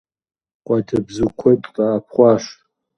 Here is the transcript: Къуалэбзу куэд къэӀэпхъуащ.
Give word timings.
Къуалэбзу 0.65 1.29
куэд 1.39 1.63
къэӀэпхъуащ. 1.75 2.43